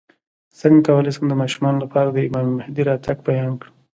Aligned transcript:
څنګه 0.59 0.81
کولی 0.87 1.11
شم 1.15 1.25
د 1.29 1.33
ماشومانو 1.41 1.81
لپاره 1.83 2.09
د 2.11 2.17
امام 2.29 2.47
مهدي 2.57 2.81
راتګ 2.89 3.17
بیان 3.27 3.51
کړم 3.59 3.73